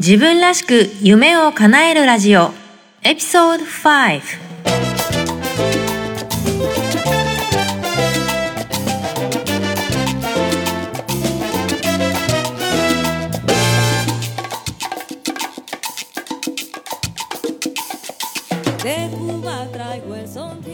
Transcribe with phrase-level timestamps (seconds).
[0.00, 2.52] 自分らしく夢を叶えるラジオ。
[3.02, 4.20] エピソード5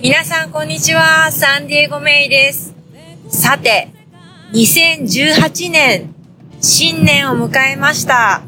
[0.02, 1.32] 皆さんこんにちは。
[1.32, 2.74] サンディエゴメイです。
[3.30, 3.88] さて
[4.52, 6.14] 2018年
[6.60, 8.42] 新年を迎えました。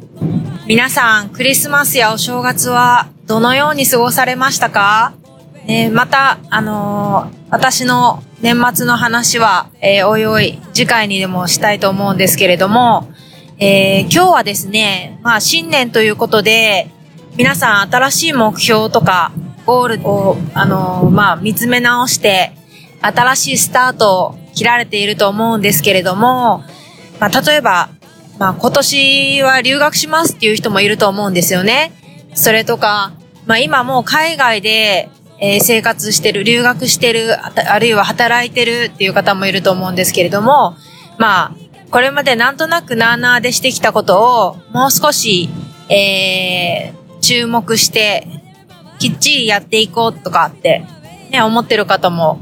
[0.69, 5.15] 皆さん、クリスマスやお正月はどのように過ごされましたか、
[5.69, 13.09] えー、また、あのー、私の年末の話は、えー、おいおい、次回にでもしたいと思うんですけれども、
[13.61, 16.91] えー、今日はですね、まあ、新年ということで、
[17.37, 19.31] 皆さん新しい目標とか、
[19.67, 22.51] ゴールを、あのまあ、見つめ直して、
[23.03, 26.65] 新しいスタートを切られていると思うんですけれども、
[27.21, 27.91] まあ、例えば、
[28.39, 31.93] まあ今年は留学しますっていう人もいると思うんですよね。
[32.35, 33.13] それとか、
[33.47, 40.77] まあ今もう海外で、え、生活してる、留学してる、あるいは働いてるっていう方もいると思うんですけれども、
[41.19, 41.57] まあ、
[41.91, 45.51] これまでなんとなくなーなーでしてきたことを、もう少し、
[45.91, 48.27] えー、注目して、
[48.99, 50.87] きっちりやっていこうとかって、
[51.31, 52.41] ね、思ってる方も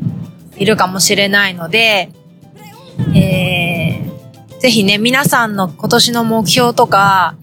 [0.57, 2.11] いるかもしれないので、
[3.13, 3.54] えー
[4.65, 7.37] ぜひね、皆さんの今年の目標とか、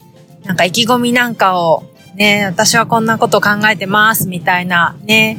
[0.44, 1.84] なんか意気込みなんかを、
[2.16, 5.38] ね、私はこんなこと考えてますみたいな、ね、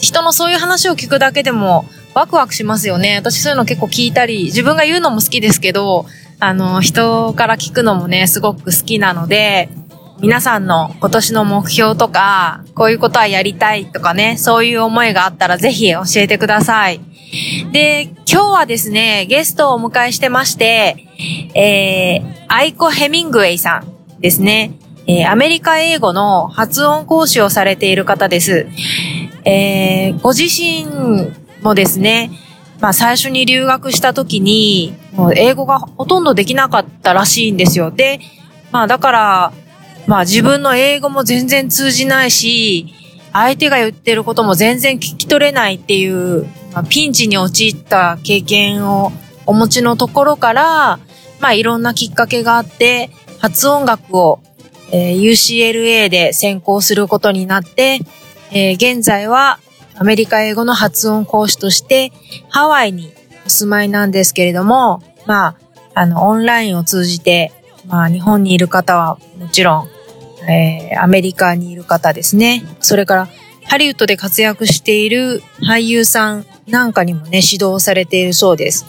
[0.00, 3.16] 人のそういう話を聞くだけでもワクワクしますよね。
[3.16, 6.04] 私そういうの結構聞いたり、自分が言うのも好きですけど、
[6.40, 9.70] あの、人から聞くのもね、すごく好きなので、
[10.24, 17.00] 皆さんの今年の目標とか、こういうことはやりたいとかね、そういう思いがあったらぜひ教えてください。
[17.72, 20.96] で、今日はですね、ゲストをお迎えしてまして、
[21.54, 23.84] えー、アイコ・ヘミングウェイさ
[24.16, 24.72] んですね。
[25.06, 28.66] えー、アメリカ英語の発音講師をされている方です。
[29.44, 30.86] えー、ご自身
[31.60, 32.30] もですね、
[32.80, 34.94] まあ最初に留学した時に、
[35.36, 37.90] 英語がほとんどできなかったらしいんですよ。
[37.90, 38.20] で、
[38.72, 39.52] まあだから、
[40.06, 42.94] まあ自分の英語も全然通じないし、
[43.32, 49.12] 相手が言ってることも全然聞き取れないっていう、まあ、ピンチに陥った経験を
[49.46, 50.98] お持ちのところから、
[51.40, 53.10] まあいろんなきっかけがあって、
[53.40, 54.40] 発音楽を、
[54.92, 58.00] えー、UCLA で専攻することになって、
[58.52, 59.58] えー、現在は
[59.96, 62.12] アメリカ英語の発音講師として
[62.48, 63.12] ハワイに
[63.46, 65.56] お住まいなんですけれども、まあ、
[65.94, 67.52] あの、オンラインを通じて、
[67.86, 69.88] まあ、日本にいる方はもちろん、
[70.48, 72.64] えー、アメリカにいる方ですね。
[72.80, 73.28] それから、
[73.66, 78.86] ハリウッドで活躍している俳優さんなんかにもね、指導されているそうです。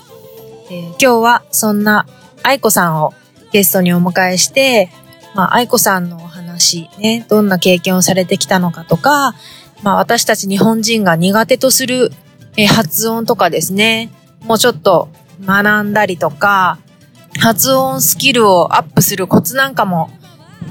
[0.70, 2.08] えー、今日はそんな
[2.44, 3.14] 愛子さんを
[3.52, 4.90] ゲストにお迎えして、
[5.34, 9.34] まあ、愛子さんのお話、ね、どんな経験をされてきたのかとか、
[9.84, 12.12] まあ、私たち日本人が苦手とする、
[12.58, 14.12] えー、発音とかですね、
[14.44, 15.10] もうちょっと
[15.46, 16.80] 学んだりとか、
[17.40, 20.10] 発音スキルをアップするコツなんかも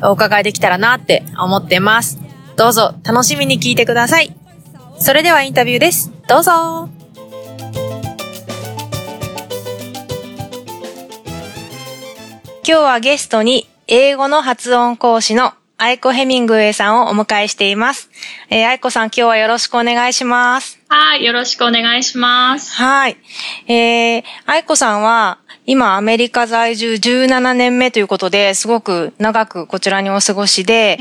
[0.03, 2.19] お伺いできたらなって思ってます。
[2.57, 4.35] どうぞ楽しみに聞いてください。
[4.99, 6.13] それではインタビューです。
[6.29, 6.89] どうぞ
[12.67, 18.09] 今日はゲストに英語の発音講師のアイコヘミングウェイさんをお迎えしています。
[18.49, 20.81] えー、アイコさん今日はよろしくお願いします。
[20.89, 22.73] はい、よろしくお願いします。
[22.73, 23.19] はい。
[23.67, 30.99] えー、アイコさんは今アメリカ在住17年目ということで、すごく長くこちらにお過ごしで、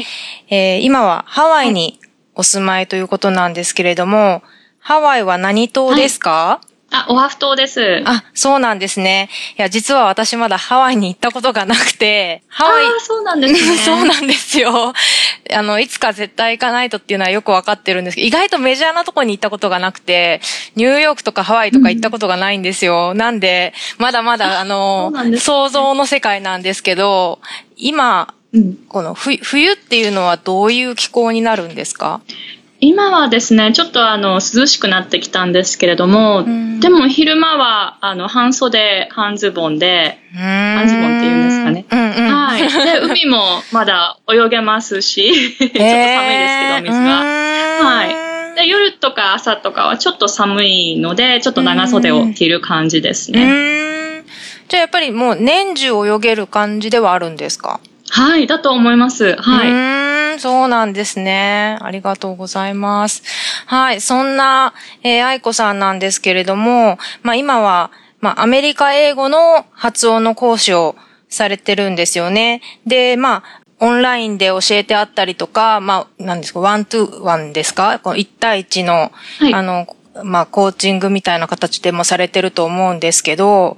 [0.50, 2.00] えー、今はハワイに
[2.36, 4.42] お住まいということなんですけれども、
[4.80, 8.04] ハワイは何島ですか、はいあ、オアフ島です。
[8.06, 9.28] あ、そうなんですね。
[9.58, 12.86] いや、実は私まだハワイに行ったことがなくて、ハワイ。
[12.86, 13.78] あそうなんですね。
[13.84, 14.94] そうなんですよ。
[15.52, 20.40] あの、いつか絶対行かないとっていうのはよくわかってるんですけど、意外とメジャーなとこに行ったことがなくて、
[20.76, 23.10] ニューヨークとかハワイとか行ったことがないんですよ。
[23.14, 27.40] うん、なんで、まだまだ、あの、ね、想像の世界なんですけど、
[27.76, 32.22] 今、うん、この冬っていうのはどういう気候になるんですか？
[32.86, 36.46] 今はですね、ちょっとあの、涼しくなってきたんですけれども、
[36.82, 41.86] でも昼間は、あの、半袖、半ズボンで、半ズボンって言うんですかね。
[42.30, 42.62] はい。
[42.62, 43.42] で、海も
[43.72, 47.24] まだ泳げますし、 ちょっと寒いですけど、水が。
[47.86, 48.56] はい。
[48.58, 54.24] で、夜とか朝とかはちょっと寒いので、ちょっと長袖を着る感じですね。
[54.68, 57.80] じゃあやっぱりもう年中泳げる感じではあるんですか？
[58.10, 59.36] はい、だと思います。
[59.40, 60.03] はい。
[60.40, 61.78] そうなんですね。
[61.82, 63.24] ありがとうございます。
[63.66, 64.02] はい。
[64.02, 70.96] そんな、えー、愛子さんなんですけれども、まあ今は、まあアメリカ英語の発音の講師を
[71.30, 72.62] されてるんですよね。
[72.86, 78.00] で、まあ、オンラインで教えてあったりとか、まあ、なんですか、ワントゥーワンですか？
[78.00, 79.88] この1対1の、はい、あの、
[80.24, 83.78] まあ、コーチングみたいな形でもされてると思うんですけど、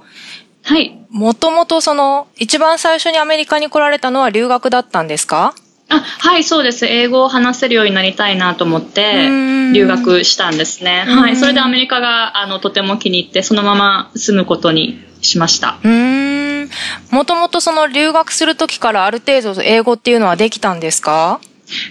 [0.62, 0.98] はい。
[1.10, 5.54] もともとその、一番最初にアメリカに来られたのは留学だったんですか？
[5.88, 6.84] あはい、そうです。
[6.86, 9.28] 英語を話せるようになりたいなと思って、
[9.72, 11.04] 留学したんですね。
[11.06, 11.36] はい。
[11.36, 15.78] それでアメリカが、あの、とても気に入って、そのまま住むことにしました。
[15.84, 16.68] うん。
[17.10, 21.40] もともとその留学するときからある程度英語っていうのはできたんですか？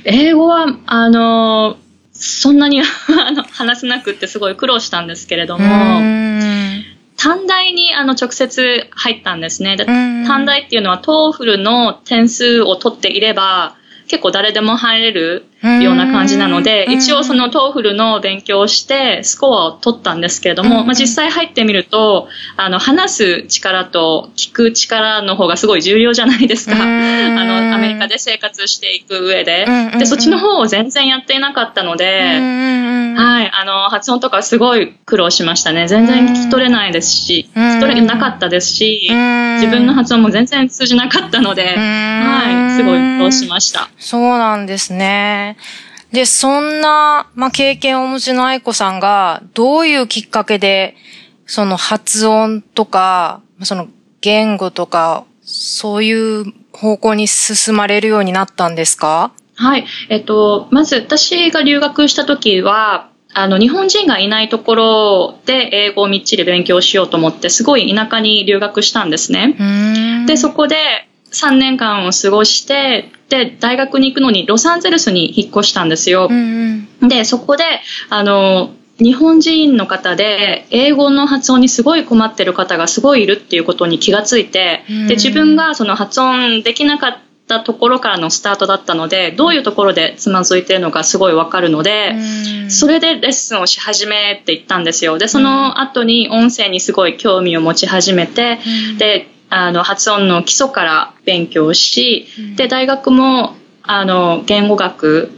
[0.04, 1.78] 英語は、あの、
[2.12, 2.82] そんなに
[3.52, 5.66] 話せなくってすごい苦労したんですけれども、
[7.18, 9.78] 短大にあの直接入ったんですね。
[10.28, 13.76] 短大っていうのは TOEFL の点数を取っていれば、
[14.08, 15.46] 結構誰でも入れる
[15.82, 22.28] ような感じなので、一応その TOEFL の勉強をしてスコアを取ったんですけれども、まあ、実際入ってみると、
[22.58, 26.76] あの、話す力と聞く力の方がすごい重要じゃないですか。
[26.76, 29.66] あの、アメリカで生活していく上で。
[29.98, 35.88] で、そっちの方を全然やっていなかったので、はい、あの、発音とかすごい苦労しましたね。
[35.88, 43.90] 全然聞き取れないですし、聞き取れなかったですし、自分の発音も全然通じなかったので、はい、すごい苦労しました。
[43.98, 45.55] そうなんですね。
[46.12, 50.96] で、そんな、まあ、経験をお持ちの愛子さんが、どういうきっかけで、
[51.46, 53.88] その発音とか、その
[54.22, 59.32] 言語とか、そういう方向に進まれるようになったんですか？
[59.56, 59.86] はい。
[60.10, 69.56] えっと、まず私が留学した時は、あの、日本人がいないところで英語をみっちり勉強しようと思って、すごい田舎に留学したんですね。
[70.26, 71.05] で、そこで
[71.36, 76.30] 3年間を過ごして、で、大学に行くのにロサンゼルスに引っ越したんですよ。
[77.02, 77.64] で、そこで、
[78.10, 87.18] あの、日本人の方で英語の発音にすごい困ってる方がすごいいるっていうことに気がついて、で、自分がその発音できなかっ
[87.48, 92.16] たところからのスタートだったので、どういうところでつまずいてるのかすごいわかるので、
[92.70, 95.18] それでレッスンをし始めていったんですよ。
[95.18, 98.60] で、その後に音声にすごい興味を持ち始めて、
[98.98, 105.32] で、あの、発音の基礎から勉強し、で、大学も、あの、言語学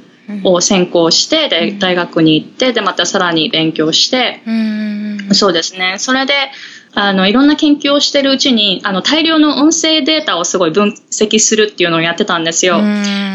[0.44, 4.42] を専攻して、で、大学に行って、で、またさらに勉強して、
[5.34, 5.96] そうですね。
[5.98, 6.34] それで、
[7.00, 12.82] あの、いろんな研究をしてるうちに、あの、大量の音声データをすごい分析するっていうのをやってたんですよ。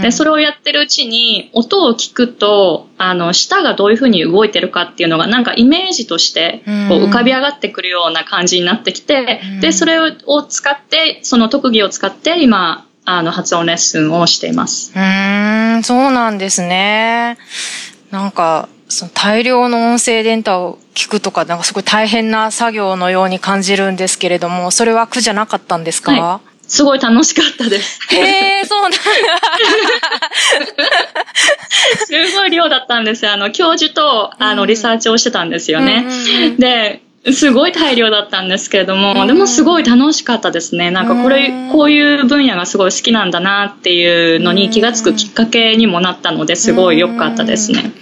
[0.02, 14.92] で、それをやってるうちに、音を聞くと、あの、舌がどういうふうに動いてるかっていうのが、なんかイメージとして、こう、浮かび上がってくるような感じになってきて、で、それを使って、その特技を使って、今、あの、発音レッスンをしています。
[14.96, 17.38] うん、そうなんですね。
[18.10, 27.98] なんか、その大量の音声データを聞くとか、なんかすごい大変な作業のように感じるんですけれども、それは苦じゃなかったんですか、はい、すごい楽しかったです。
[28.14, 28.98] へえ、そうなんだ。
[32.06, 33.32] すごい量だったんですよ。
[33.32, 36.04] あの、教授と、あの、リサーチをしてたんですよね。
[36.58, 37.00] で、
[37.32, 40.90] すごい大量だったんですけれども、でもすごい楽しかったですね。
[40.90, 47.92] なんかこれ、こういう分野がすごい好きなんだなっていうのに気がつくきっかけにもなったので、すごい良かったですね。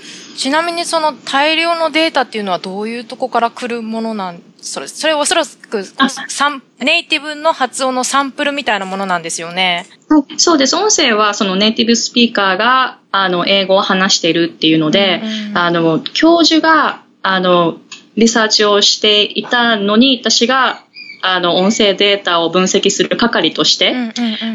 [0.41, 9.85] ちなみにその大量のデータっていうのはどういうとこから来るものなんそれ、それおそらくサン、ネイティブの発音のサンプルみたいなものなんですよね。
[10.09, 10.77] はい、そうです。
[10.77, 17.77] 音声はそのネイティブスピーカーが、あの、英語を話しているっていうので、うんうん、あの、教授が、あの、
[18.17, 20.85] リサーチをしていたのに、私が
[21.23, 23.95] あの、音声データを分析する係として、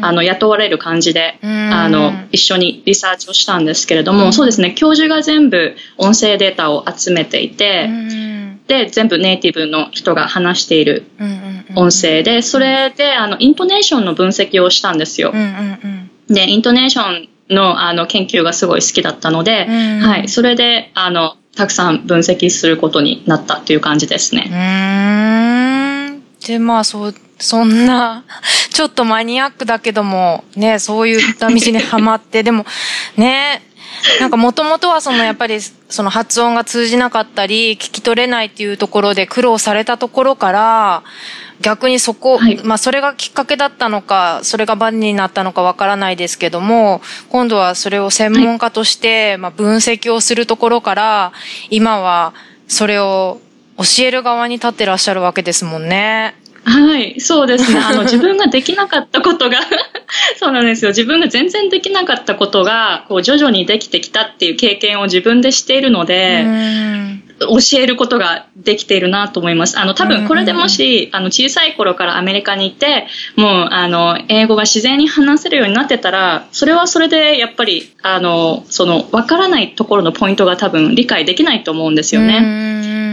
[0.00, 7.88] あの、雇われる感じで、あの、一緒にリサーチをしたんですけれども、そうですね、教授が全部音声データを集めていて、
[8.66, 11.06] で、全部ネイティブの人が話している
[11.76, 15.32] 音声で、それで、あの、イントネーションの分析をしたんですよ。
[16.28, 24.46] で、イントネーションの、あの、研究がすごい好きだったので、はい、それで、あの、たくさん分析することになったという感じですね。
[26.46, 28.24] で、まあ、そう、そんな、
[28.70, 32.64] ちょっとマニアックだけども、ね、そういった道にはまって、 でも、
[33.16, 33.62] ね、
[34.20, 41.02] なんかもともとはそのやっぱりその発音が通じなかったり聞き取れないっていうところで苦労されたところから
[41.60, 47.00] 逆にそこ、はい、まあそれがきっかけだったのかそれが番になったのかわからないですけども
[47.30, 51.32] 今度はそれを専門家としてまあ分析をするところから
[51.70, 52.34] 今は
[52.68, 53.40] それを
[53.78, 56.34] 教える側に立ってらっしゃるわけですもんね。
[56.66, 57.78] はい、そうですね。
[57.86, 59.58] あの、自分ができなかったことが
[60.36, 60.90] そうなんですよ。
[60.90, 66.44] 自分が全然できなかったことが、こう、徐々にできてきたっていう経験を自分でしているので、
[67.38, 69.78] 教えることができているなと思います。
[69.78, 73.06] あの、多分これでもし、あの、小さい頃からアメリカに行って、
[73.36, 83.05] もう、あの、英語が自然に話せるようになってたら、それはそれで、やっぱり、あの、その、わからないところのポイントが多分理解できないと思うんですよね。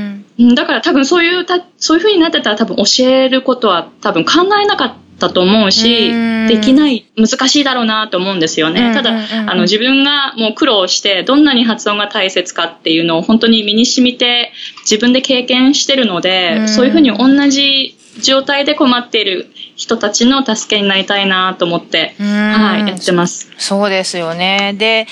[0.55, 1.45] だから多分そういう、
[1.77, 6.11] そういう風になってたら多分教えることは多分考えなかったと思うし、
[6.47, 8.93] できない、難しいだろうなと思うんですよね。
[8.93, 9.11] ただ、
[9.47, 23.51] あの、自分がもう苦労して、どんなに発音が大切かっていうのを本当に身に染みて、自分で経験してるので、そういうふうに同じ状態で困っている人たちの助けになりたいなと思って、はい、やってます。
[23.57, 24.73] そうですよね。
[24.77, 25.07] で、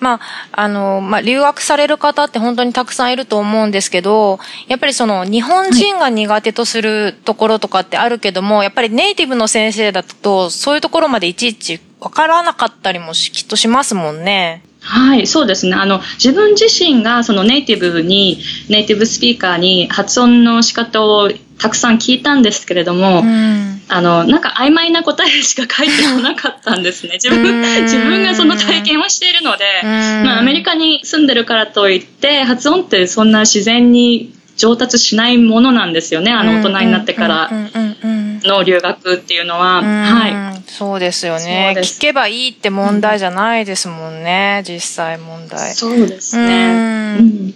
[0.00, 0.20] まあ、
[0.52, 14.62] あの、まあ、留学される方って本当にたくさんいると思うんですけど、やっぱりその日本人が苦手とするところとかってあるけども、はい、やっぱりネイティブの先生だと、そういうところまでいちいちわからなかったりもきっとしますもんね。
[14.80, 15.74] はい、そうですね。
[15.74, 27.14] あの、自分自身がそのネイティブに、ネイティブスピーカーに発音の仕方をたくさん聞いたんですけれども、うん、あの、なんか曖昧な答えしか書いてこなかったんですね。
[27.14, 36.32] 自分、自分がその体験をしているので、まあアメリカに住んでるからといって、発音ってそんな自然に上達しないものなんですよね。
[36.32, 37.50] あの、大人になってから
[38.42, 39.82] の留学っていうのは。
[39.82, 40.62] はい。
[40.66, 41.74] そうですよね。
[41.78, 45.74] 聞けばいいって問題じゃないですもんね、実際問題。
[45.74, 47.16] そうですね。
[47.20, 47.54] うん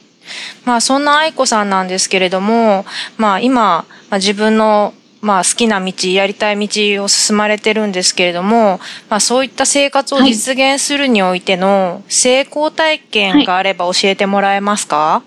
[0.64, 2.84] まあそんな愛子さんなんですけれども、
[3.16, 15.22] まあ今、まあ、自分のまあ好きな道、やりたい道を進まれてるんですけれども、まあそういった生活を実現するにおいての成功体験があれば教えてもらえますか、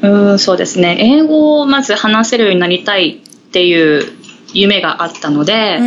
[0.00, 0.96] はい、うん、そうですね。
[1.00, 4.12] 英語をまず話せるようになりたいっていう
[4.52, 5.80] 夢があったので、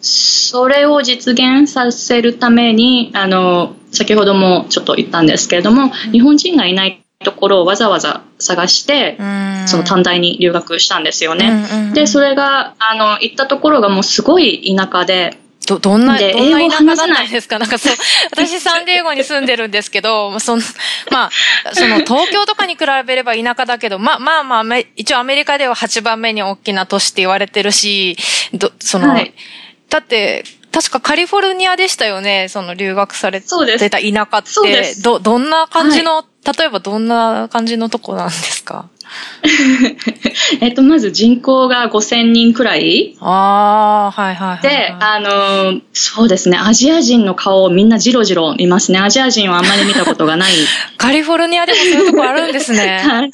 [0.00, 9.16] それを実現させるために、あの、先ほどもちょっと言ったんですけれども、日本人がいないところをわざわざ探して、
[9.66, 11.92] その短大に留学したんですよね。
[11.94, 17.58] で、それが、あの、行ったところがもうすごい田舎で、ど、どんな、どんな田舎だったんですか？
[17.58, 17.96] なんかそう、
[18.30, 20.62] 私サンディエゴに住んでるんですけど、 その、
[21.10, 21.24] ま
[21.64, 28.16] あ、その東京とかに比べれば田舎だけど、まあまあまあ、一応アメリカでは8番目に大きな都市って言われてるし、
[28.52, 29.34] ど、その、はい、
[29.90, 34.94] だって、確かカリフォルニアでしたよね、その留学されてた田舎って。
[35.02, 36.24] ど、どんな感じの、はい、
[36.58, 38.88] 例えばどんな感じのとこなんですか？
[40.60, 43.16] えっと、まず人口が5000人くらい。
[43.20, 48.98] ああ、はいはい、はい、で、あの、そうですね、アジア人の顔をみんなジロジロ見ますね。
[48.98, 50.52] アジア人はあんまり見たことがない。
[50.98, 53.00] カリフォルニアでもそういうとこあるんですね。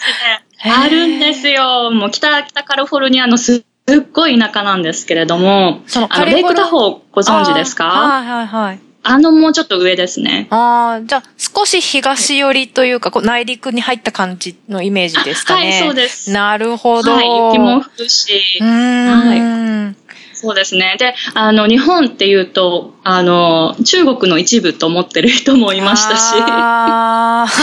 [0.65, 1.91] あるんですよ。
[1.91, 7.85] もう北、北カリフォルニアのすすっごい田舎なんですけれども、そのあのレイクタホーご存知ですか？
[7.87, 8.79] はいはいはい。
[9.05, 10.47] あのもうちょっと上ですね。
[10.51, 15.71] ああ、じゃあ少し東寄りというか、こう内陸に入った感じのイメージですかね。
[15.71, 16.31] はい、そうです。
[16.33, 17.13] なるほど。
[17.13, 18.61] はい、雪も降るし。
[18.61, 20.03] はい。
[20.35, 20.97] そうですね。
[20.99, 26.35] で、あの、日本っていうと、あの、中国の一部と思ってる人もいましたし。
[26.37, 27.47] あ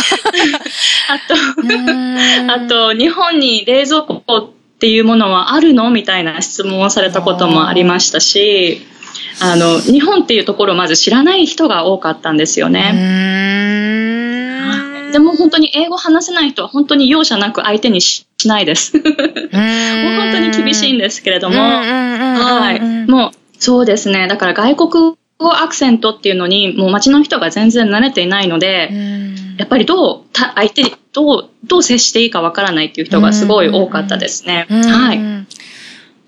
[1.09, 5.89] あと、あと、日本に冷蔵庫っていうものはあるの？
[5.89, 8.85] みたいな質問をされたこともありましたし、
[9.41, 12.93] あの、日本っていうところをまず知らない人が多かったんですよね。
[15.11, 18.95] でも本当に英語話せない人は本当に容赦なく相手にしないです。
[18.97, 22.79] もう本当に厳しいんですけれども、はい。
[23.09, 24.27] もう、そうですね。
[24.27, 28.91] だから外国語アクセントっていうのに、もう街の人が全然慣れていないので、
[29.57, 30.21] やっぱりどう、
[30.55, 34.67] 相手どう、どう接していいかわからないっていう人がすごい多かったですね。
[34.69, 35.19] はい。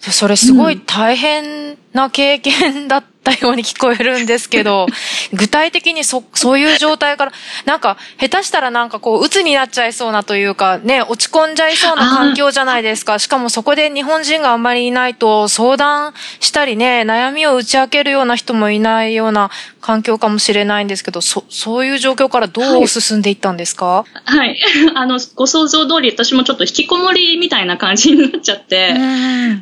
[0.09, 4.87] それすごい大変な経験だったように聞こえるんですけど、
[5.31, 7.31] 具体的にそ、そういう状態から、
[7.65, 13.19] なんか、下手したらなんかこう、鬱になっちゃいそうなというか、ね、落ち込んじゃいそうな環境じゃないですか。
[13.19, 19.51] しかもそこで日本人があんまりいないと、相談したりね、悩みを打ち明けるような人もいないような
[19.81, 24.05] 環境かもしれないんですけど、そ、そういう状況からどう進んでいったんですか？
[24.23, 24.57] はい。
[24.95, 28.93] あの、ご想像通り私もちょっと引きこもりみたいな感じになっちゃって、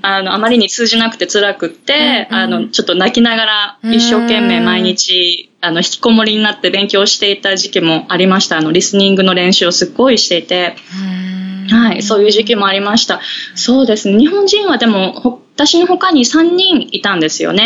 [0.02, 8.58] あの、あまりに通じなくて辛くって、あの、ちょっと泣きながら一生懸命毎日、あの、引きこもりになって勉強していた時期もありました。
[8.58, 10.76] あの、リスニングの練習をすっごいしていて、
[11.70, 13.20] はい、そういう時期もありました。
[13.56, 14.18] そうですね。
[14.18, 17.66] 日本人はでも、私の他に3人いたんですよね。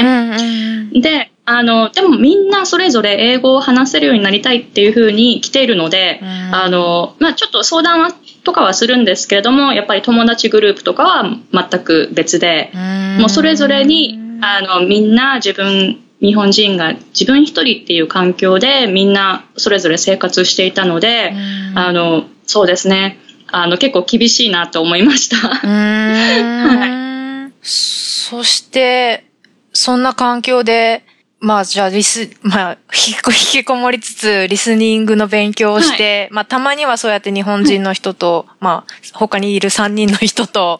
[0.94, 6.20] で、あの、でもみんなそれぞれ英語を話せるようになりたいっていうふうに来ているので、
[6.52, 8.12] あの、まあちょっと相談は
[8.44, 12.72] とかはするんですけれども、やっぱり友達グループとかは全く別で、
[13.20, 21.34] もうそれぞれにあの、みんな自分、日本人が自分一人っていう環境でみんなそれぞれ生活していたので、
[21.76, 23.20] あの、そうですね。
[23.48, 25.38] あの、結構厳しいなと思いました。
[25.48, 27.54] はい。
[27.62, 29.26] そして、
[29.72, 31.04] そんな環境で、
[31.46, 33.16] まあじゃあリス、まあ引
[33.52, 40.80] きこもりつつリスニングの勉強をして、はい、まあたまにはそうやって日本人の人と、はい、まあ他にいる3人の人と、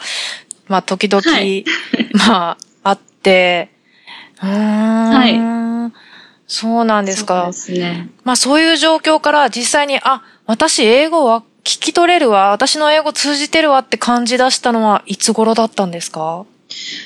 [0.70, 1.66] まあ時々、はい、
[2.14, 3.72] まあ会って、
[4.42, 4.50] うん。
[4.50, 5.38] はい。
[6.48, 7.52] そうなんですか。
[7.52, 8.10] そうですね。
[8.24, 16.46] まあそういう状況から実際に、あ、私英語は聞き取れるわ、私の英語通じてるわって感じ出したのはいつ頃だったんですか？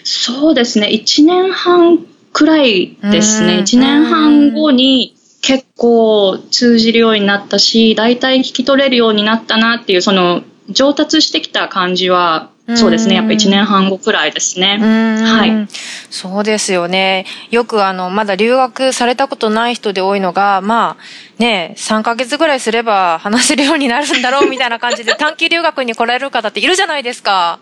[0.03, 0.89] そうですね。
[0.89, 2.05] 1年半
[2.37, 3.61] くらいですね。
[3.61, 13.15] 1年半後に結構通じるようになったし、大体聞き取れるようになったなっていう、その上達してきた感じはそうですね。
[13.15, 14.77] やっぱ1年半後くらいですね。
[14.77, 15.67] はい。
[16.11, 17.25] そうですよね。
[17.49, 27.59] よくあの、まだ留学されたことない人で多いのが、まあ、ね、3ヶ月ぐらいすれば話せるようになるんだろうみたいな感じで 短期留学に来られる方っているじゃないですか。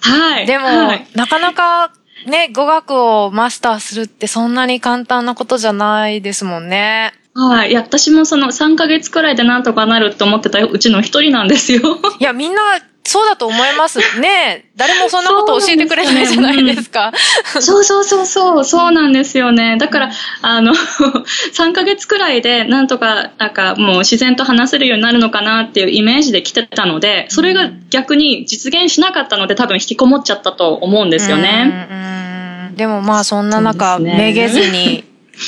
[0.00, 0.46] はい。
[0.46, 1.90] でも、はい、なかなか
[2.26, 7.12] ね、語学をマスターするってそんなに簡単なことじゃないですもんね。
[7.34, 7.70] はい。
[7.70, 11.80] いや、私もその3ヶ月くらいでなんとかなると思ってたうちの一人なんですよ。
[12.18, 12.60] いや、みんな
[13.04, 13.98] そうだと思います。
[14.20, 17.12] ね 誰もそんなこと教えてくれないじゃないですか。
[17.60, 19.76] そうそうそうそう、そうなんですよね。
[19.78, 20.72] だから、あの、
[21.52, 32.72] 3ヶ月くらいでなんとか、なんかもう自然と話せるようになるのかなっていうイメージで来てたので、それが逆に実現しなかったので多分引きこもっちゃったと思うんですよね。
[32.76, 35.04] でもまあそんな中、ね、めげずに、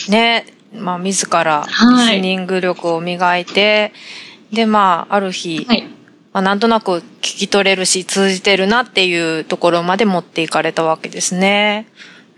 [0.08, 0.46] ね、
[0.76, 3.98] まあ自らリスニング力を磨いて、は
[4.52, 5.93] い、でまあある日、はい
[6.34, 11.86] まあ、なんとなく聞き取れるし通じてるなっていうところまで持っていかれたわけですね。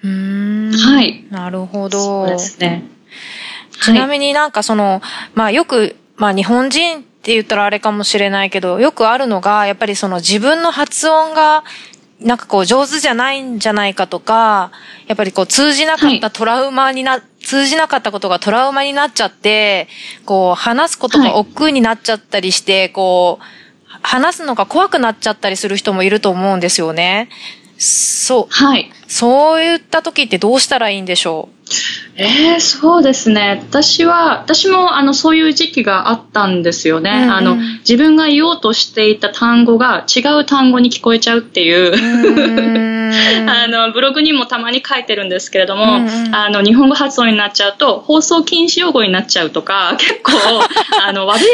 [0.04, 0.70] うん。
[0.70, 1.24] はい。
[1.30, 1.98] なるほど。
[1.98, 2.84] そうですね。
[3.82, 5.00] ちなみになんかその、
[5.34, 11.64] まあよく、まあ日本人って言ったらあれかもしれないけど、よくあるのが、やっぱりその自分の発音が
[12.20, 14.72] なんかこう上手じゃないんじゃないかとか、
[15.06, 19.88] やっぱりこう通じなかったトラウマにな、はい、通じなかったことがトラウマになっちゃって、
[20.26, 23.65] こう話すことが億劫になっちゃったりして、はい、こう、
[24.08, 27.28] 話すのが怖くなっちゃったりする人もいると思うんですよね。
[27.78, 28.54] そう。
[28.54, 28.90] はい。
[29.08, 31.56] そういった時ってどうしたらいいんでしょう？
[32.16, 33.62] ええー、そうですね。
[33.68, 37.10] 私は、私もあのそういう時期があったんですよね。
[37.10, 41.92] うんうん、あの自分が言おうとしていた単語が違う単語に聞こえちゃうっていう
[43.48, 50.32] あのブログにもたまに書いてるんですけれども、うんうん、あの日本語発音になっちゃうと放送禁止用語になっちゃうとか 結構
[51.06, 51.44] あの悪い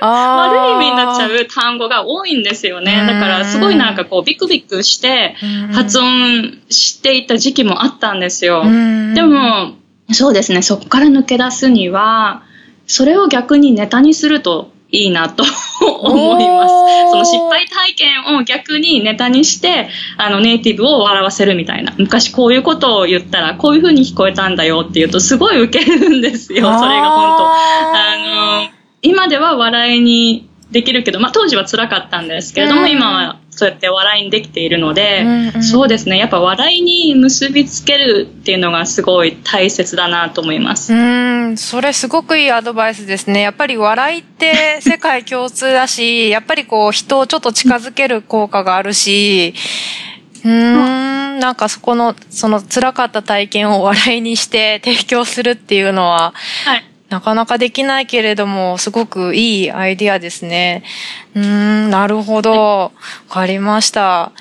[0.00, 3.04] 悪い意味になっちゃう単語が多いんですよね。
[3.06, 5.34] だからすごいなんかこうビクビクして
[5.72, 8.62] 発音していた時期もあったんですよ。
[8.62, 9.74] でも
[10.12, 12.42] そうですね、そこから抜け出すには、
[12.86, 15.44] それを逆にネタにするといいなと
[15.80, 16.74] 思います。
[17.10, 21.92] その失敗体験を逆にネタにして、あの、ネイティブを笑わせるみたいな。
[21.98, 26.78] 昔こういうことを言ったら、こういう風に聞こえたんだよって言うと、すごい受けるんですよ。
[26.78, 27.44] それが本当。
[27.44, 28.70] あの、
[29.02, 36.16] 今では笑いにできるけど、まあ当時は辛かったんですけれども、今はそうやって笑いにできているので、うんうん、そうですね。
[36.16, 40.94] やっぱ笑いに結びつけるっていうのがすごい大切だなと思います。
[40.94, 41.56] うん。
[41.56, 43.40] それすごくいいアドバイスですね。
[43.40, 49.54] やっぱり笑いって世界共通だし やっぱりこう人をちょっと近づける効果があるし
[50.44, 56.32] うん、なんかそこの、その辛かった体験を笑いにして提供するっていうのは、
[56.64, 60.82] はい、なかなかできないけれども、すごくいいアイディアですね。
[61.34, 62.52] うん、なるほど。
[62.52, 62.90] わ
[63.30, 64.32] かりました。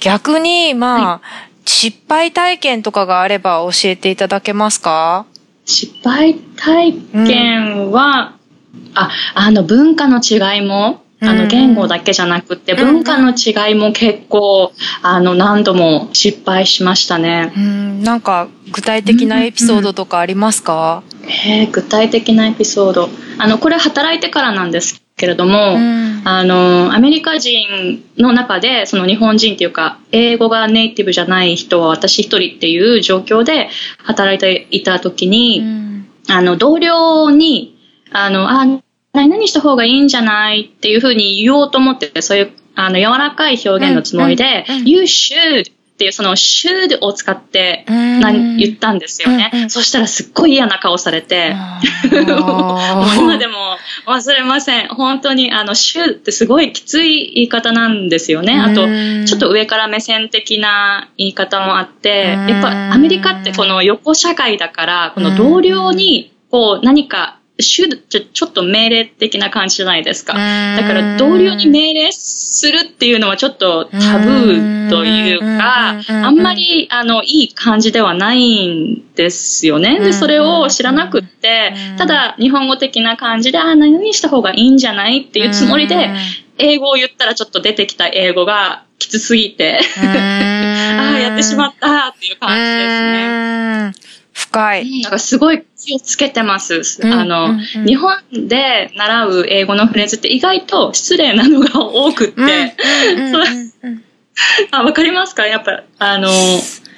[0.00, 1.20] 逆に、まあ、は
[1.64, 5.24] い、失敗体験とかがあれば教えていただけますか？
[5.64, 8.34] 失敗体験は、
[8.74, 17.52] うん、あ、あの文化の違いもあの言語だけじゃなくて文化の違いも結構あの何度も失敗しましたね。
[17.56, 21.02] うん、なんか具体的なエピソードとかありますか、
[21.46, 23.08] えー、具体的なエピソード。
[23.38, 37.76] あの、これ働いてからなんですけれども、うん、あの、アメリカ人の中で、その日本人っていうか、英語がネイティブじゃない人は私一人っていう状況で働いていた時に、うん、あの、同僚に、
[38.12, 38.66] あの、あ、
[39.14, 49.66] 何々した方がいいんじゃないっていうふうに言おうと思って、そういう、あの、柔らかい表現のつもりで、うん、You should っていうその should を使って言ったんですよね。
[49.68, 51.54] そしたらすっごい嫌な顔されて、
[52.10, 54.88] 今でも忘れません。
[54.88, 58.60] 本当にあの should ってすごいきつい言い方なんですよね。
[58.60, 58.86] あと、
[59.24, 70.32] ちょっと上から目線的な言い方もあって、やっぱアメリカってこの横社会だから、この同僚にこう何か主ちょちょっと命令的な感じじゃないですか。
[70.32, 70.38] だ
[70.82, 80.00] から同僚に命令するっていうのはちょっとタブーというか、あんまりあのいい感じではないんですよね。
[80.00, 86.10] で、それを知らなくって、ただ日本語的な感じで、あ、何にした方がいいんじゃないっていうつもりで、
[86.58, 89.78] 英語を言ったらちょっと出てきた英語がきつすぎて。
[89.98, 94.13] ああ、やってしまったっていう感じですね。
[94.54, 95.00] 深い。
[95.02, 96.82] なんかすごい気をつけてます。
[97.02, 102.76] うん、あの、うんうん、日本で習う英語のフレーズって意外と失礼なのが多くって、
[104.70, 105.46] あ、わかりますか？
[105.46, 106.28] やっぱ、あの、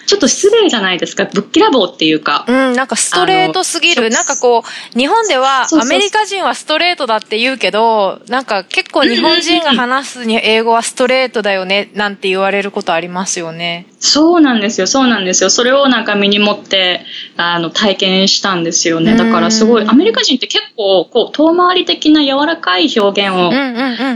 [0.06, 1.24] ちょっと失礼じゃないですか。
[1.24, 2.44] ぶっきらぼうっていうか。
[2.48, 4.08] うん、なんかストレートすぎる。
[4.10, 13.86] なんかこう、日本ではアメリカ人はストレートだって言うけど、なんか結構日本人が話すに英語はストレートだよね、なんて言われることありますよね。
[13.98, 15.50] そうなんですよ、そうなんですよ。
[15.50, 17.04] それをなんか身に持って、
[17.36, 19.16] あの、体験したんですよね。
[19.16, 23.50] だからすごい、アメリカ人って結構、こう、遠回り的な柔らかい表現を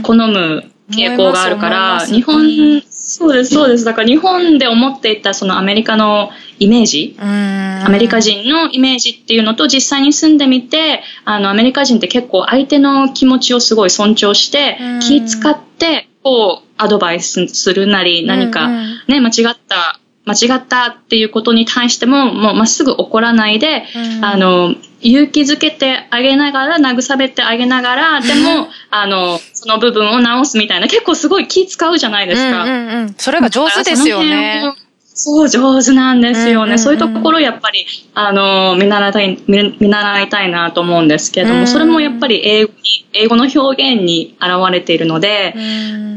[0.03, 2.81] 好む傾向があるから、日本
[3.13, 3.85] そうです、そうです。
[3.85, 18.69] だから日本で思っていたそのアメリカのイメージ、アメリカ人のイメージっていうのと実際に住んでみて、あの、アメリカ人って結構相手の気持ちをすごい尊重して、気使って、こう、アドバイスするなり、何か
[19.07, 32.63] ね、間違った間違ったっていうことに対しても、もうまっすぐ怒らないで、うん、あの、勇気づけてあげながら、慰めてあげながら、でも、あの、その部分を直すみたいな、結構すごい気使うじゃないですか。
[32.63, 34.73] うんうんうん、それが上手ですよね。
[35.13, 36.51] そう、上手なんですよね。
[36.51, 45.59] うんうんうん、そういうところやっぱり、あの、見習いたい、見習いたいなと思うんですけれども、うんうん、それもやっぱり英語に、英語の表現に現れているので、う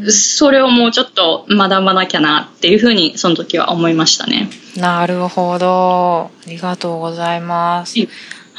[0.06, 4.48] ん、それをもうちょっと学ばなきゃなっていうふうに、その時は思いましたね。
[4.76, 6.30] なるほど。
[6.46, 7.98] ありがとうございます。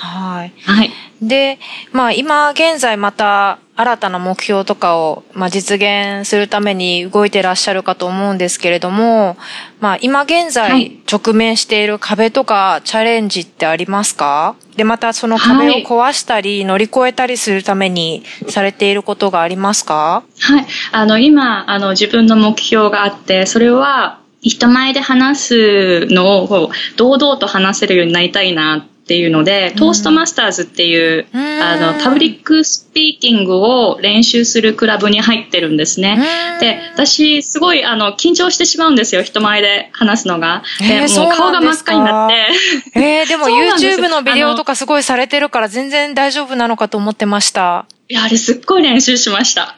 [0.05, 0.53] はい。
[0.63, 0.91] はい。
[1.21, 1.59] で、
[1.91, 9.35] まあ今現在また新たな目標とかを、まあ、実現するために動いてらっしゃるかと思うんですけれども、
[9.79, 14.55] まあ今現在直面している壁とかチャレンジってありますか？
[14.77, 20.23] で、またその壁を壊したり乗り越えたりするためにされていることがありますか？
[20.39, 20.65] はい。
[20.91, 36.17] あの今、あの自分の目標があって、それは人前で話すのを堂々と話せるようになりたいなっていうので、トーストマスターズっていう、あの、パブリックスピーキングを練習するクラブに入ってるんですね。
[36.59, 40.63] で、私、すごい、あの、緊張してしまうんですよ、人前で話すのが。
[40.79, 42.99] で、もう顔が真っ赤になって。
[42.99, 47.85] えー、でも YouTube のビデオとかすごいされてるから全然大丈夫なのかと思ってました。
[48.09, 49.75] いや、あれすっごい練習しました。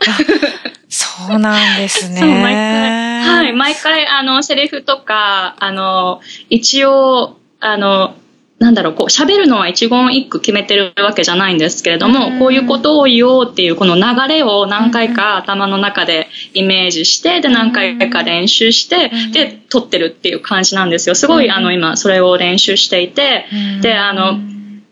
[0.88, 2.20] そうなんですね。
[2.20, 3.22] そう、毎回。
[3.26, 8.16] はい、毎回、あの、セリフとか、あの、一応、あの、
[8.60, 21.14] なんだろう、こう、喋るのは一言一句決めてるわけじゃないんですけれども、こういうことを言おうっていうこの流れを何回か頭の中でイメージして、で、何回か練習して、で、撮ってるっていう感じなんですよ。
[21.14, 23.46] すごい、あの、今、それを練習していて、
[23.82, 24.40] で、あの、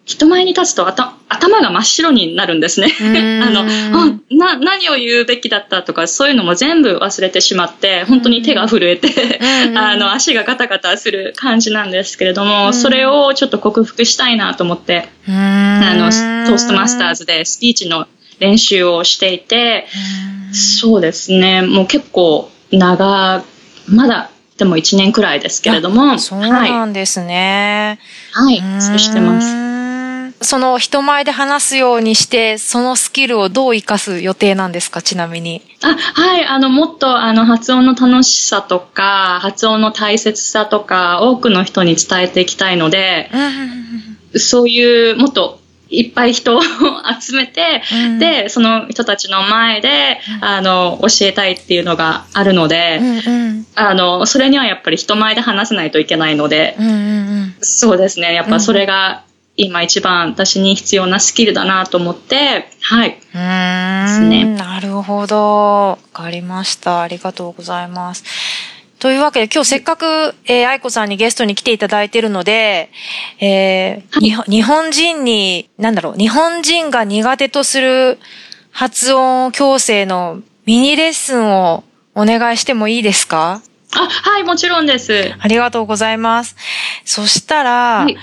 [0.05, 2.93] 人前に立つと頭が真っ白になるんですね。
[3.43, 3.65] あの
[4.29, 9.39] な、何を言うべきだったとか、そういうのも全部忘れてしまって、本当に手が震えて、
[9.75, 16.11] あの、足がガタガタする感じなんですけれども、それをちょっと克服したいなと思って、あの、
[16.45, 18.07] トーストマスターズでスピーチの
[18.39, 19.87] 練習をしていて、
[20.51, 23.43] そうですね、もう結構長、
[23.87, 26.19] まだでも1年くらいですけれども。
[26.19, 27.99] そうなんですね。
[28.31, 29.64] はい、はい、そうしてます。
[30.41, 35.61] その人前で話すようにして、そのスキルをどう活かす予定なんですか、ちなみに。
[35.81, 43.29] あ、はい、あの、もっと、あの、発音の楽しさとか、発音の大切さとか、多くの人に伝えていきたいので、
[44.35, 46.61] そういう、もっと、いっぱい人を
[47.21, 58.33] 集めて、うん、で、その人たちの前で、あの、教えたいっていうのがあるので、うんうん、あの、それにはやっぱり人前で話せないといけないので、うんうんうん、そうですね。
[58.33, 59.21] やっぱそれが
[59.57, 63.17] 今一番私に必要なスキルだなと思って、はい。
[63.33, 63.37] う
[64.25, 64.29] ん。
[64.29, 64.43] ね。
[64.43, 65.91] なるほど。
[65.91, 67.01] わかりました。
[67.01, 68.23] ありがとうございます。
[68.99, 72.89] というわけで今日せっかく、えー、愛子さんにゲストに来ていただいているので、
[73.39, 78.19] えー、はい、日本人に、なんだろう、日本人が苦手とする
[78.71, 83.61] 発音矯正のミニレッスンをお願いしてもいいですか？
[83.93, 85.33] あ、はい、もちろんです。
[85.39, 86.55] ありがとうございます。
[87.05, 87.71] そしたら、
[88.03, 88.17] はい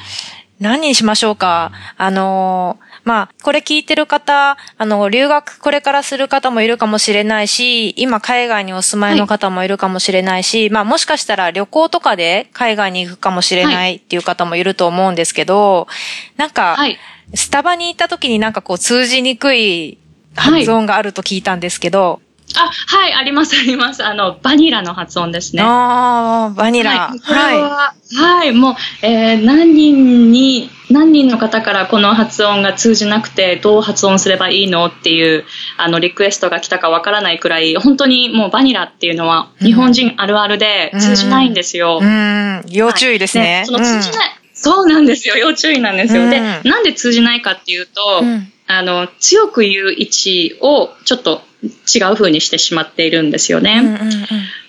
[0.63, 1.73] 何にしましょうか？
[1.99, 15.89] あのまあ、これ聞いてる方、あの、留学これからする方もいるかもしれないし、今海外にお住まいの方もいるかもしれないし、はい、まあもしかしたら旅行とかで海外に行くかもしれないっていう方もいると思うんですけど、
[16.37, 16.97] なんか、はい、
[17.35, 19.99] スタバに行った時になんかこう通じにくい。
[20.35, 22.23] 発音があると聞いたんですけど、
[22.57, 24.05] あ、はい、あります、あります。
[24.05, 25.63] あの、バニラの発音ですね。
[25.63, 26.91] ああ、バニラ。
[26.91, 27.21] はい。
[27.21, 35.45] これは、はい、はい、もう、えー、何人に、何人の方からこの発音が通じなくて、どう発音すればいいのっていう、
[35.79, 42.01] あの、リクエストが来たかわからないくらい、本当にもうバニラっていうのは、日本人あるあるで通じないんですよ。
[42.03, 43.57] うん、うん要注意ですね。
[43.57, 45.37] はい、その通じない、うん、そうなんですよ。
[45.37, 46.29] 要注意なんですよ。
[46.29, 48.23] で、なんで通じないかっていうと、
[48.67, 53.81] あの、強く言う位置をちょっと違う風にしてしまっているんですよね。
[53.81, 54.25] うんうんうん、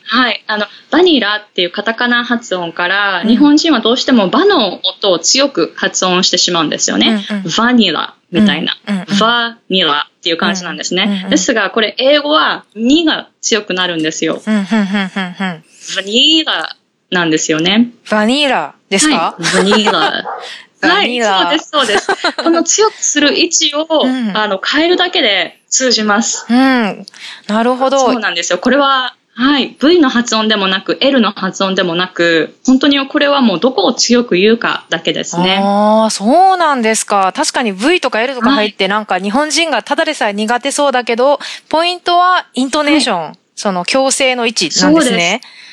[0.05, 0.43] はい。
[0.47, 7.25] あの、バニラっていうカタカナ発音から、うん、日本人はどうしてもバの音を強く発音してしまうんですよね。
[7.29, 11.03] うんうん、バニラみたいな、うんうん、バニラっていう感じなんですね。
[11.03, 14.41] うんうん、ですが、これ英語はにが強くなるんですよ。
[14.45, 16.75] バニラ
[17.09, 17.91] なんですよね。
[18.11, 20.25] バニラですか、はい、バニラ。
[20.83, 22.43] はい、そうです、そうです。
[22.43, 26.45] この強くする位置を、うん、あの変えるだけで通じます。
[26.49, 27.05] うん。
[27.47, 27.99] なるほど。
[27.99, 28.59] そうなんですよ。
[28.59, 29.75] これは、はい。
[29.81, 35.59] V の発音でもなく、L の発音でもなく、本当にこれはもうどこを強く言うかだけですね。
[35.59, 37.33] ああ、そうなんですか。
[37.35, 43.21] 確かに V とか L とか入って、なんか日本人がただでさえ苦手そうだけど、ポイントはイントネーション。
[43.23, 44.91] はい、その強制の位置なんですね。
[44.91, 45.72] そうです。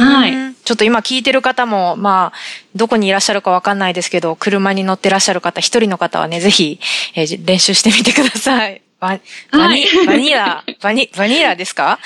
[0.00, 0.54] はい。
[0.64, 2.38] ちょっと今聞いてる方も、まあ、
[2.74, 6.80] どこにいらっしゃるかわかんないですけど、車に乗ってらっしゃる方、一人の方はね、ぜひ、
[7.14, 8.82] えー、練習してみてください。
[8.98, 9.18] バ
[9.50, 11.98] バニ、バニラ、バニ、バニラですか？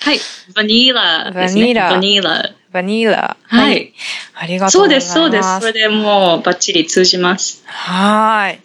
[0.00, 0.18] はい。
[0.54, 1.90] バニラ、ね、バニラ。
[1.90, 2.54] バニラ。
[2.72, 3.36] バニラ。
[3.44, 3.94] はい。
[4.34, 5.12] ありがとうございます。
[5.12, 5.60] そうです、そうです。
[5.60, 7.62] それでもうバッチリ通じます。
[7.66, 8.60] はい。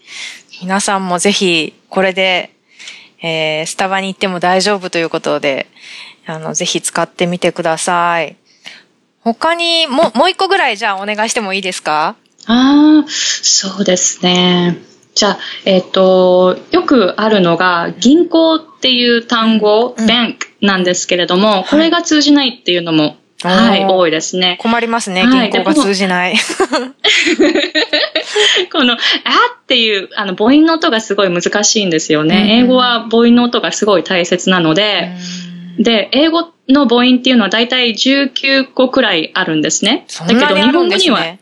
[0.61, 2.49] 皆さんもぜひ、これで、
[3.21, 5.67] えー、スタバに行っても大丈夫ということで、
[6.25, 8.35] あの、ぜひ使ってみてください。
[9.21, 12.15] 他にも、もう一個ぐらいじゃあお願いしてもいいですか？
[12.45, 14.77] ああ、そうですね。
[15.15, 24.57] じゃあ、えっ、ー、と、よくあるのが、銀行っていう単語、うん、bank なんですけれども、これが通じないっていうのも、はい、多いですね。
[24.59, 26.35] 困りますね、銀行が通じない。
[28.71, 28.99] この、あっ
[29.65, 32.35] ていう、あの、母音の音がすごい難しいんですよね。
[32.35, 35.11] うん、英語は母音の音がすごい大切なので、
[35.43, 35.49] うん
[35.79, 40.05] で、英語の母音っていうのは大体19個くらいあるんですね。
[40.19, 41.37] だけど日本語には、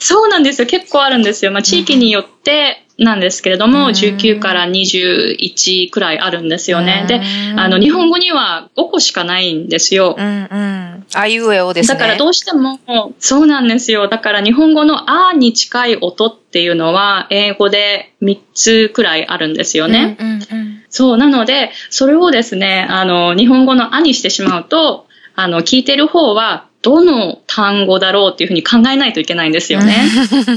[0.00, 0.66] そうなんですよ。
[0.66, 1.52] 結構あるんですよ。
[1.52, 7.04] まあ、地域によってなんですけれども、うん、19から21くらいあるんですよね。
[7.08, 7.20] で、
[7.56, 10.16] あの、日本語には5個しかないんですよ。
[10.18, 11.06] うんうん。
[11.14, 11.94] あいうえおですね。
[11.98, 12.80] だからどうしても、
[13.20, 14.08] そうなんですよ。
[14.08, 20.16] だから日本語のあに近い音っていうのは、英語で3つくらいあるんですよね。
[20.18, 29.96] うんうんうんそう、なので、それをですね、あの、日本語のあにしてしまうと、あの、聞いてる方は、どの単語だろうっていうふうに考えないといけないんですよね。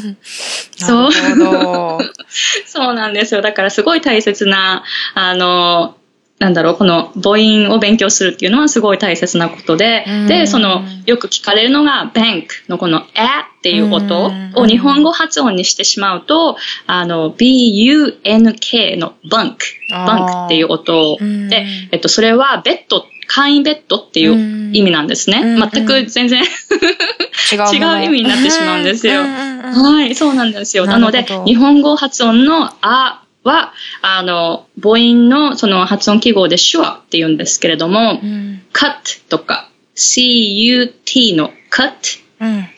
[0.85, 1.11] そう。
[2.65, 3.41] そうなんですよ。
[3.41, 5.95] だからすごい大切な、あの、
[6.41, 19.57] なんだろう、この母音を勉強するっていうのはすごい大切なことで、で、その、よく聞かれるのが bank のこの a っていう音を日本語発音にしてしまうと、あの、b-u-n-k の bunk、
[19.91, 25.41] bunk っていう音で、えっと、それはベッド、簡易ベッドっていう意味なんですね。
[25.71, 26.43] 全く全然
[27.53, 29.21] 違う意味になってしまうんですよ。
[29.21, 30.85] はい、そうなんですよ。
[30.85, 42.19] なので、日本語発音のあは、あの、母音のその発音記号で手話って言うんですけれども、うん、cut とか、cut の cut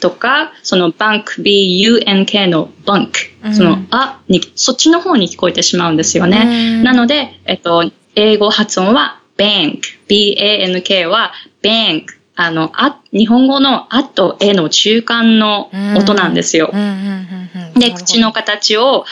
[0.01, 3.09] とか、うん、その bank, bunk の bunk、
[3.43, 6.83] うん、そのあに、そっちの方に聞こえてしまうんですよね。
[6.83, 16.73] なので、えっと、英語発音は bank, bank は bank あの、あ、日本語のあとえの中間の音なんですよ。
[17.75, 19.05] で、口の形を、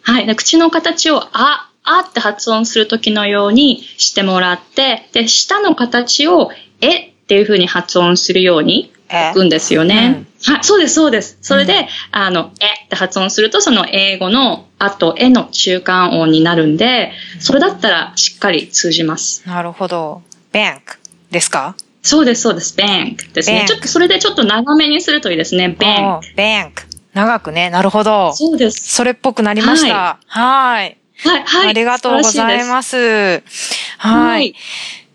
[0.00, 0.36] はい。
[0.36, 6.50] 口の形をあ、あって発音するときのようにしてもらって、で、舌の形を
[6.80, 10.26] えっていうふうに発音するように置くんですよね。
[10.46, 11.38] うん、はい、そうです、そうです。
[11.42, 19.46] それで、うん、あの、えって発音すると、その英語のあとえの中間音になるんで、それだったらしっかり通じます。
[19.46, 20.22] なるほど。
[20.52, 20.98] Bank
[21.30, 21.74] ですか？
[22.02, 22.76] そうです、そうです。
[22.76, 23.64] bank ですね。
[23.66, 25.76] ちょっと、それでちょっと長めにするといいですね。
[25.78, 26.20] bank。
[26.36, 26.70] bank。
[27.14, 27.70] 長くね。
[27.70, 28.32] なるほど。
[28.32, 28.94] そうです。
[28.94, 30.18] それっぽくなりました。
[30.26, 30.98] はい。
[31.24, 31.42] はい。
[31.44, 31.68] はい。
[31.68, 33.42] ありがとうございます。
[33.98, 34.54] はい。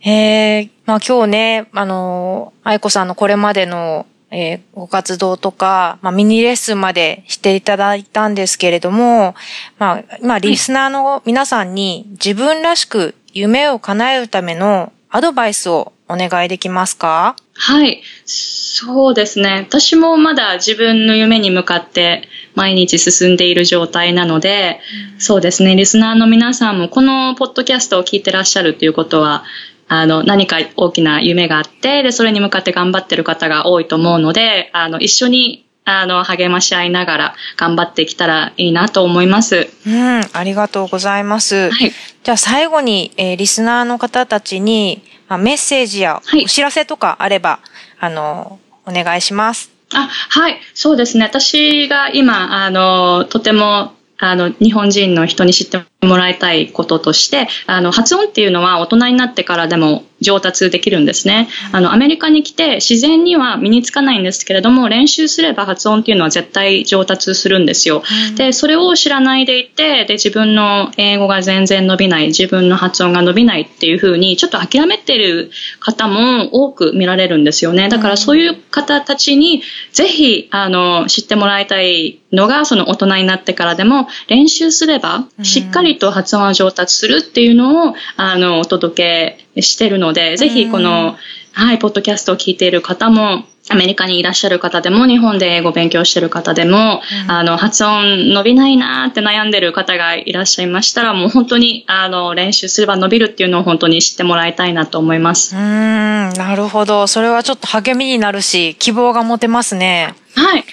[0.05, 9.35] えー、まあ今日ね、あの、愛子さんのこれまでの、えー、ご活動とか、まあミニレッスンまでしていただいたんですけれども、
[9.79, 17.35] まあ、今リスナーの皆さんに自分らしく夢を叶えるためのアドバイスをお願いできますか？
[17.55, 18.03] はい。
[18.25, 19.65] そうですね。
[19.67, 24.79] 私もまだ自分の夢に向かって、毎日進んでいる状態なので、
[25.17, 29.43] そうですね、リスナーの皆さんもこのポッドキャストを聞いてらっしゃるということは、
[29.87, 39.69] あの、何か大きな夢があって、で、それに向かって頑張ってる方が多いと思うので、あの、一緒にあの、励まし合いながら頑張ってきたらいいなと思います。
[39.85, 41.71] うん、ありがとうございます。
[41.71, 47.59] はい、じゃあ最後に、えー、リスナーの方たちに、まあ、メッセージやお知らせとかあれば、はい、
[48.01, 49.71] あの、お願いします。
[49.93, 51.23] あ、はい、そうですね。
[51.23, 61.47] 私が今、あの、とてもあの、日本人の人に知ってもらいたいこととして、あの、発音っていうのは大人になってからでも上達できるんですね。
[61.71, 68.03] あの、アメリカに来て自然には身につかないんですけれども、練習すれば発音っていうのは絶対上達するんですよ。
[68.35, 77.89] で、それを知らないでいて、で、自分の英語が全然伸びない、自分の発音が伸びないっていうふうに、ちょっと諦めてる方も多く見られるんですよね。
[77.89, 91.17] だからそういう方たちに、ぜひ、あの、知ってもらいたいのが、その大人になってからでも練習すれば、しっかりと発音は上達するっていうのを、あの、お届けしてるので、ぜひこの、
[91.53, 105.55] はい、ポッドキャストを聞いている方も、アメリカにいらっしゃる方でも、日本で英語勉強してる方でも、うん、あの、発音伸びないなーって悩んでる方がいらっしゃいましたら、もう本当に、あの、練習すれば伸びるっていうのを本当に知ってもらいたいなと思います。
[105.55, 107.07] うん、なるほど。
[107.07, 110.15] それはちょっと励みになるし、希望が持てますね。
[110.37, 110.65] はい。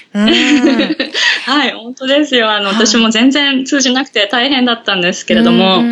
[1.46, 2.50] はい、本当ですよ。
[2.50, 5.83] あの、はい、私も全然通じなくて大変だったんですけれども、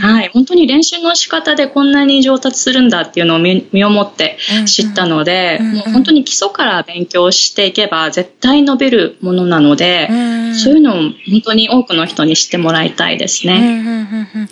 [0.00, 10.08] はい、本当に練習の仕方でこんなに上達するんだっていうのを身をもって知ったので、もう本当に基礎から勉強していけば絶対伸びるものなので、
[10.54, 11.12] そういうのを本
[11.44, 14.48] 当に多くの人に知ってもらいたいですね。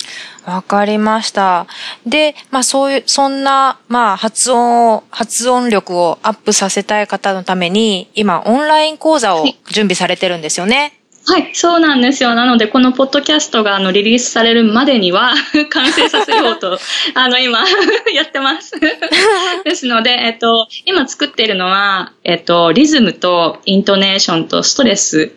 [0.50, 1.66] わかりました。
[2.06, 11.00] で、まあそういう、そんな、まあ発音を、発音力をアップさせたい方のために、今オンライン講座を準備されてるんですよね。
[11.26, 12.34] はい、そうなんですよ。
[12.34, 15.34] なので、このポッドキャストがあのリリースされるまでには
[15.70, 16.78] 完成させようと、
[17.14, 17.60] あの、今
[18.12, 18.72] やってます
[19.64, 25.32] ですので、えっと、今作っているのは、えっと、リズムとイントネーションとストレス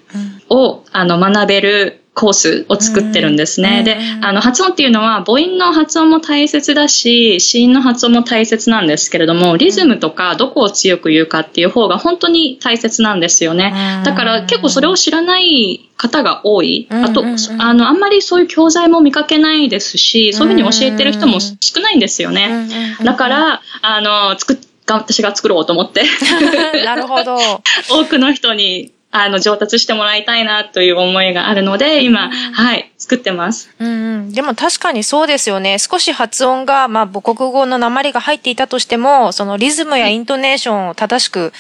[0.49, 3.84] を、うん、あの学べるコースを作ってるんですね。
[3.84, 13.73] で、あの、発音っていうのは母音の発音も大切だし、子音の発音も大切なんですけれども、リズムとかどこを強く言うかっていう方が本当に大切なんですよね。
[14.06, 16.88] だから結構それを知らない方が多い。
[16.91, 17.23] あと、
[17.58, 22.67] あの、あんまりそういう教材も見かけないですし、そういうふうに教えてる人も少ないんですよね。
[23.04, 26.04] だから、あの、作っ私が作ろうと思って。
[26.86, 27.38] なるほど。
[27.89, 33.69] 多くの人にあの、上達してもらいたいなという思いがあるので、今、はい、作ってます。
[33.80, 35.78] うん、でも確かにそうですよね。
[35.78, 41.54] 少し発音が、まあ、母国語の鉛が入っていたとしても、そのリズムやイントネーションを正しく、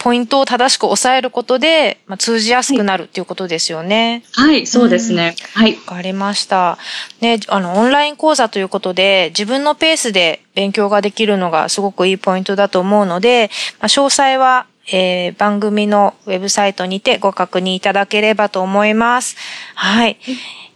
[0.00, 4.24] ポイントを正しく抑えることで、まあ、通じやすくなるっていうことですよね。
[4.32, 5.36] はい、そうですね。
[5.54, 5.76] はい。
[5.86, 6.78] わかりました。
[7.20, 19.36] ね、あの、オンライン講座ということで、自分のペースで勉強ができるのがすごくいいポイントだと思うので、まあ、詳細はえー、番組のウェブサイトにてご確認いただければと思います。
[19.74, 20.18] はい。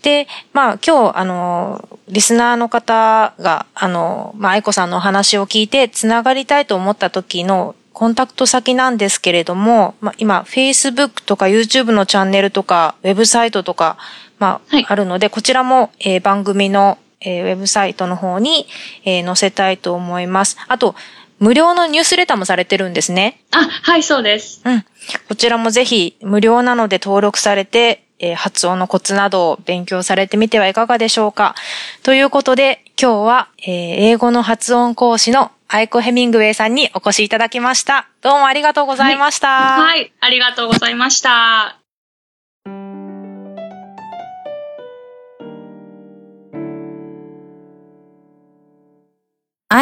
[0.03, 13.97] で、まあ今日、あの、リスナーの方が、あの、まあ愛子さんのお話を聞いてつながりたいと思った時のコンタクト先なんですけれども、まあ今、Facebook とか YouTube のチャンネルとか、ウェブサイトとか、
[14.39, 18.67] まあ、はい、あるので、こちらも、えー、番組の、えー、ウェブサイトの方に、
[19.05, 20.57] えー、載せたいと思います。
[20.67, 20.97] あと、
[21.43, 23.41] 無料のニュースレターもされてるんですね。
[23.51, 24.63] あ、はい、そうです。
[24.65, 24.85] うん。
[25.29, 31.57] こちらもぜひ無料なので登録されて、えー、発音のコツなどを勉強されてみてはいかがでしょうか。
[32.05, 38.07] ということで、今日は、えー、英語の発音講師のアイコ・ヘミングウェイさんにお越しいただきました。
[38.21, 39.49] どうもありがとうございました。
[39.49, 41.82] はい、はい、ありがとうございました。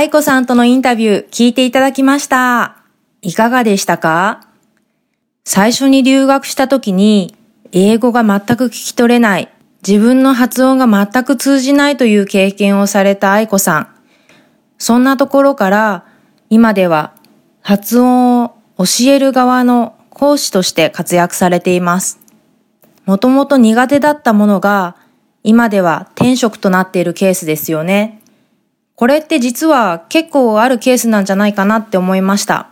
[0.00, 2.78] 愛子さんとのインタビュー聞いていただきました。
[3.20, 4.48] いかがでしたか？
[5.44, 7.36] 最初に留学した時に
[7.72, 9.52] 英語が全く聞き取れない、
[9.86, 13.88] 自分の発音が全く通じないという経験をされた愛子さん。
[14.78, 16.06] そんなところから
[16.48, 17.12] 今では
[17.60, 22.18] 発音を教える側の講師として活躍されています。
[23.04, 24.96] もともと苦手だったものが
[25.44, 28.19] 今では転職となっているケースですよね。
[29.00, 32.68] これって実は結構あるケースなんじゃないかなって思いました。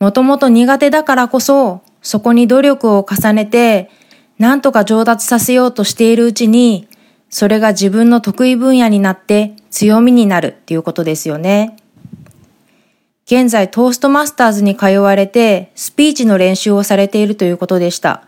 [0.00, 3.88] もともと苦手だからこそ、そこに努力を重ねて、
[4.40, 6.88] なんとか上達させようとしているうちに、
[7.30, 11.76] それが自分の得意分野になって強みになるっていうことですよね。
[13.26, 18.24] 現在トーストマスターズに通われてスピーチの練習をされているということでした。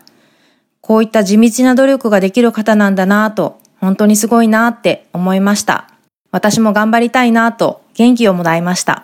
[0.79, 5.89] こういった地道な努力ができる方なんだなぁと、本当にすごいなって思いました。
[6.31, 9.03] 私も頑張りたいなと元気をもらいました。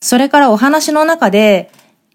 [0.00, 1.70] それからお話の中で、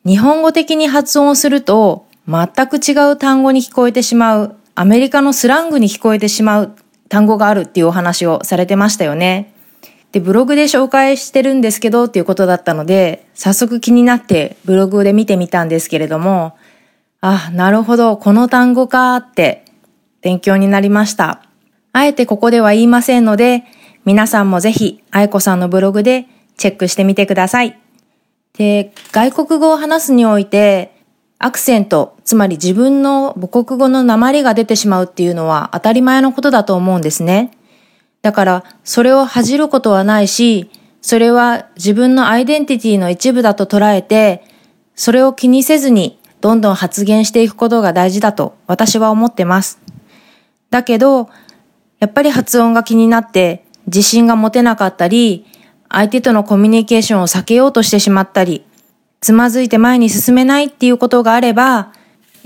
[0.05, 6.75] 日本語的に発音すると全く違う単語に聞こえてしまう、アメリカのスラングに聞こえてしまう
[7.09, 9.53] 単語があるっていうお話をされてましたよね。
[10.11, 16.55] で、ブログで紹介してるんですけどっていうことだったので、早速気になってブログで見てみたんですけれども、
[17.21, 19.65] あ、なるほど、この単語かって
[20.21, 21.43] 勉強になりました。
[21.91, 23.65] あえてここでは言いませんので、
[24.09, 26.25] 皆さんもぜひ、愛子さんのブログで
[26.57, 27.79] チェックしてみてください。
[28.57, 30.95] で、外国語を話すにおいて、
[31.37, 37.51] アクセント、つまり自分の母国語の鉛が出てしまうっていうのは当たり前のことだと思うんですね。
[38.23, 40.71] だから、それを恥じることはないし、
[41.03, 44.43] それは自分のアイデンティティの一部だと捉えて、
[44.95, 49.79] それを気にせずにどんどん発言していくことが大事だと私は思ってます。
[50.71, 51.29] だけど、
[51.99, 55.45] やっぱり発音が気になって自信が持てなかったり、
[55.89, 58.63] 相手とのコミュニケーションを避けようとしてしまったり、
[59.21, 61.91] つまずいて前に進めないっていうことがあれば、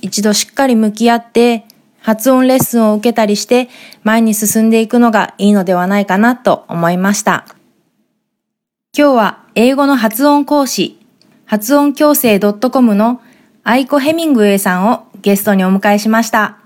[0.01, 1.65] 一度しっかり向き合って
[2.01, 3.69] 発音レッスンを受けたりして
[4.03, 7.45] 前に進んでいくのがいいのではないかなと思いました。
[8.97, 10.99] 今日は英語の発音講師、
[11.45, 13.21] 発音矯正 .com の
[13.63, 16.62] アイコ・ヘミングウェイさんをゲストにお迎えしました。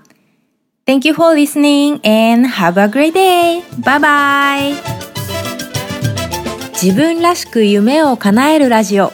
[0.88, 3.62] Thank you for listening and have a great day!
[3.84, 4.74] Bye bye!
[6.82, 9.12] 自分らしく夢を叶えるラジオ。